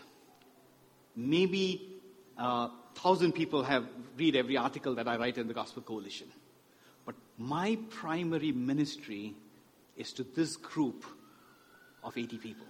[1.14, 2.01] Maybe
[2.36, 2.68] uh,
[3.01, 3.86] 1,000 people have
[4.18, 6.26] read every article that I write in the Gospel Coalition.
[7.39, 9.34] My primary ministry
[9.97, 11.05] is to this group
[12.03, 12.66] of 80 people.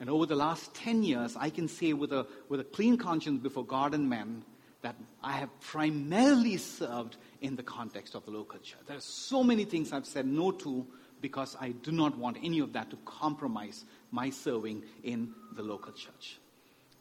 [0.00, 3.42] And over the last 10 years, I can say with a, with a clean conscience
[3.42, 4.44] before God and men
[4.82, 8.76] that I have primarily served in the context of the local church.
[8.86, 10.86] There are so many things I've said no to
[11.22, 15.92] because I do not want any of that to compromise my serving in the local
[15.92, 16.38] church.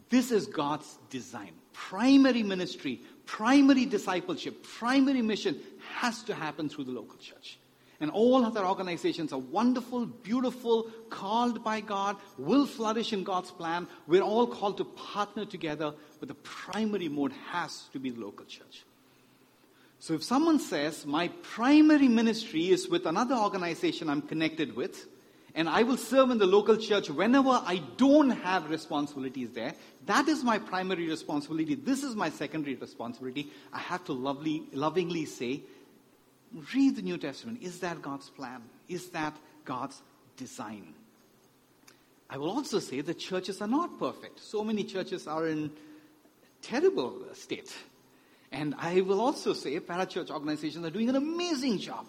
[0.09, 1.51] This is God's design.
[1.73, 5.59] Primary ministry, primary discipleship, primary mission
[5.99, 7.57] has to happen through the local church.
[7.99, 13.87] And all other organizations are wonderful, beautiful, called by God, will flourish in God's plan.
[14.07, 18.45] We're all called to partner together, but the primary mode has to be the local
[18.45, 18.83] church.
[19.99, 25.07] So if someone says, My primary ministry is with another organization I'm connected with,
[25.55, 29.73] and I will serve in the local church whenever I don't have responsibilities there.
[30.07, 31.75] That is my primary responsibility.
[31.75, 33.51] This is my secondary responsibility.
[33.71, 35.61] I have to lovely, lovingly say,
[36.73, 37.61] read the New Testament.
[37.61, 38.63] Is that God's plan?
[38.87, 40.01] Is that God's
[40.37, 40.93] design?
[42.29, 44.39] I will also say that churches are not perfect.
[44.39, 45.71] So many churches are in
[46.63, 47.71] terrible state.
[48.51, 52.07] And I will also say parachurch organizations are doing an amazing job.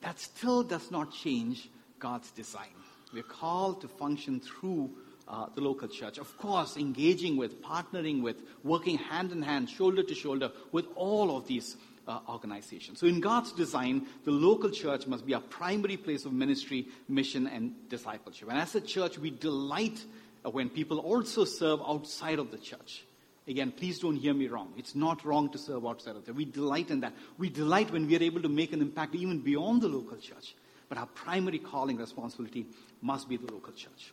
[0.00, 1.68] That still does not change
[2.02, 2.74] God's design.
[3.14, 4.90] We're called to function through
[5.28, 6.18] uh, the local church.
[6.18, 11.36] Of course, engaging with, partnering with, working hand in hand, shoulder to shoulder with all
[11.36, 11.76] of these
[12.08, 12.98] uh, organizations.
[12.98, 17.46] So, in God's design, the local church must be our primary place of ministry, mission,
[17.46, 18.48] and discipleship.
[18.50, 20.04] And as a church, we delight
[20.44, 23.04] uh, when people also serve outside of the church.
[23.46, 24.72] Again, please don't hear me wrong.
[24.76, 26.34] It's not wrong to serve outside of there.
[26.34, 27.12] We delight in that.
[27.38, 30.56] We delight when we are able to make an impact even beyond the local church.
[30.92, 32.66] But our primary calling responsibility
[33.00, 34.12] must be the local church.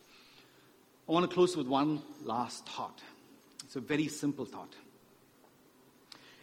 [1.06, 3.02] I want to close with one last thought.
[3.64, 4.72] It's a very simple thought.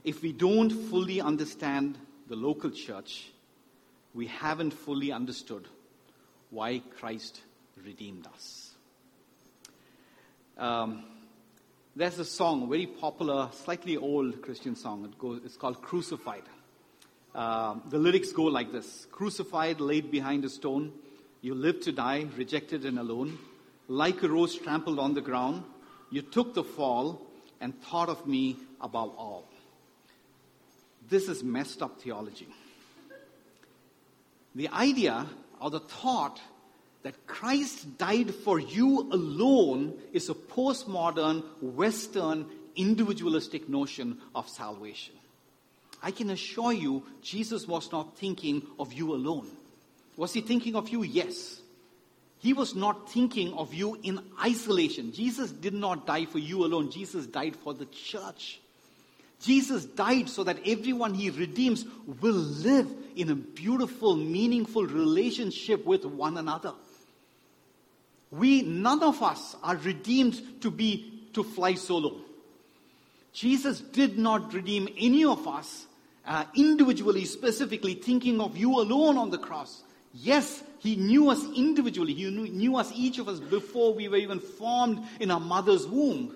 [0.04, 3.32] If we don't fully understand the local church,
[4.14, 5.68] we haven't fully understood
[6.52, 7.42] why Christ
[7.84, 8.76] redeemed us.
[10.56, 11.04] Um,
[11.96, 15.04] there's a song, a very popular, slightly old Christian song.
[15.04, 16.44] It goes, it's called Crucified.
[17.38, 20.92] Uh, the lyrics go like this Crucified, laid behind a stone,
[21.42, 23.38] you lived to die, rejected and alone.
[23.88, 25.64] Like a rose trampled on the ground,
[26.10, 27.22] you took the fall
[27.62, 29.48] and thought of me above all.
[31.08, 32.48] This is messed up theology.
[34.56, 35.28] The idea
[35.62, 36.42] or the thought
[37.04, 45.14] that Christ died for you alone is a postmodern, Western, individualistic notion of salvation.
[46.02, 49.50] I can assure you, Jesus was not thinking of you alone.
[50.16, 51.04] Was he thinking of you?
[51.04, 51.62] Yes.
[52.40, 55.12] He was not thinking of you in isolation.
[55.12, 56.92] Jesus did not die for you alone.
[56.92, 58.60] Jesus died for the church.
[59.42, 61.86] Jesus died so that everyone he redeems
[62.22, 66.74] will live in a beautiful, meaningful relationship with one another.
[68.32, 72.18] We, none of us are redeemed to be, to fly solo.
[73.38, 75.86] Jesus did not redeem any of us
[76.26, 79.84] uh, individually, specifically thinking of you alone on the cross.
[80.12, 82.16] Yes, He knew us individually.
[82.16, 85.86] He knew, knew us, each of us, before we were even formed in our mother's
[85.86, 86.36] womb.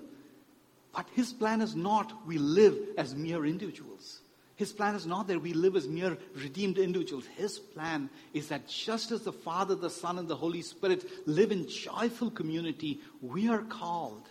[0.94, 4.20] But His plan is not we live as mere individuals.
[4.56, 7.26] His plan is not that we live as mere redeemed individuals.
[7.36, 11.52] His plan is that just as the Father, the Son, and the Holy Spirit live
[11.52, 14.30] in joyful community, we are called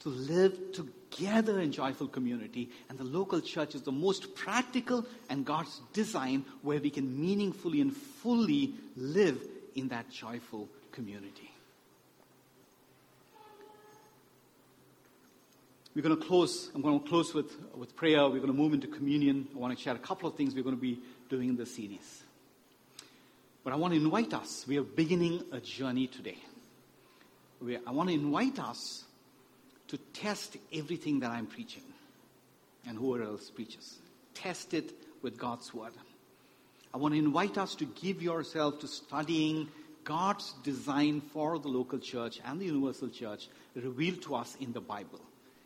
[0.00, 0.72] to live
[1.10, 2.70] together in joyful community.
[2.88, 7.80] And the local church is the most practical and God's design where we can meaningfully
[7.80, 9.40] and fully live
[9.74, 11.50] in that joyful community.
[15.94, 16.70] We're going to close.
[16.74, 18.22] I'm going to close with, with prayer.
[18.24, 19.48] We're going to move into communion.
[19.54, 21.74] I want to share a couple of things we're going to be doing in this
[21.74, 22.22] series.
[23.64, 24.64] But I want to invite us.
[24.68, 26.38] We are beginning a journey today.
[27.60, 29.04] We, I want to invite us
[29.88, 31.82] to test everything that I'm preaching
[32.86, 33.98] and whoever else preaches.
[34.34, 35.92] Test it with God's word.
[36.92, 39.68] I want to invite us to give yourself to studying
[40.04, 44.80] God's design for the local church and the universal church revealed to us in the
[44.80, 45.20] Bible.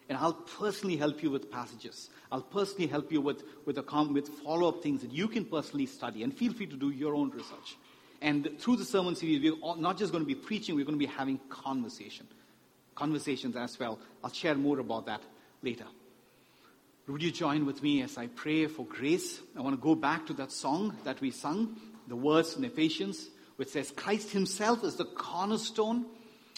[0.09, 2.11] And I'll personally help you with passages.
[2.31, 6.23] I'll personally help you with, with, with follow up things that you can personally study.
[6.23, 7.77] And feel free to do your own research.
[8.20, 11.07] And through the sermon series, we're not just going to be preaching, we're going to
[11.07, 12.27] be having conversation
[12.95, 13.99] conversations as well.
[14.22, 15.22] I'll share more about that
[15.62, 15.86] later.
[17.09, 19.40] Would you join with me as I pray for grace?
[19.57, 21.76] I want to go back to that song that we sung,
[22.07, 26.07] the words in Ephesians, which says, Christ Himself is the cornerstone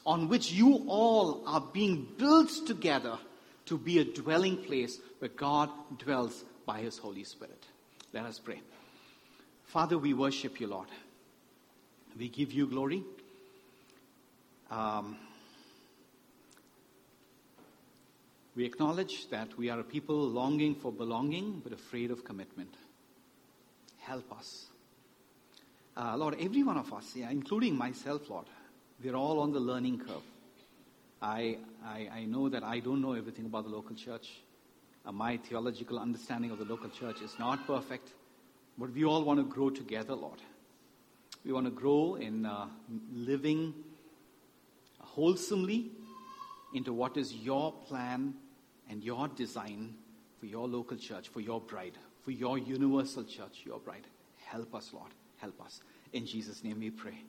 [0.07, 3.19] on which you all are being built together
[3.67, 7.65] to be a dwelling place where God dwells by His Holy Spirit.
[8.13, 8.61] Let us pray.
[9.65, 10.89] Father, we worship you, Lord.
[12.17, 13.03] We give you glory.
[14.71, 15.17] Um,
[18.57, 22.73] We acknowledge that we are a people longing for belonging but afraid of commitment.
[23.99, 24.67] Help us.
[25.97, 28.47] Uh, Lord, every one of us, yeah, including myself, Lord,
[29.03, 30.23] we're all on the learning curve.
[31.21, 34.31] I, I, I know that I don't know everything about the local church.
[35.07, 38.11] Uh, my theological understanding of the local church is not perfect,
[38.79, 40.41] but we all want to grow together, Lord.
[41.45, 42.67] We want to grow in uh,
[43.13, 43.75] living
[45.01, 45.91] wholesomely
[46.73, 48.35] into what is your plan
[48.89, 49.95] and your design
[50.39, 54.07] for your local church, for your bride, for your universal church, your bride.
[54.37, 55.11] Help us, Lord.
[55.39, 55.81] Help us.
[56.13, 57.25] In Jesus' name we pray.